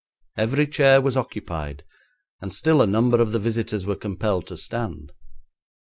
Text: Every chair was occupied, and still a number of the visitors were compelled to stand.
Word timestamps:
Every 0.35 0.65
chair 0.65 0.99
was 0.99 1.15
occupied, 1.15 1.83
and 2.41 2.51
still 2.51 2.81
a 2.81 2.87
number 2.87 3.21
of 3.21 3.33
the 3.33 3.39
visitors 3.39 3.85
were 3.85 3.95
compelled 3.95 4.47
to 4.47 4.57
stand. 4.57 5.11